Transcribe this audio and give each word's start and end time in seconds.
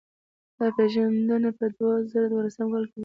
دا 0.57 0.67
پېژندنه 0.77 1.49
په 1.59 1.65
دوه 1.77 1.95
زره 2.11 2.27
دولسم 2.31 2.67
کال 2.73 2.85
کې 2.89 2.95
وشوه. 2.97 2.99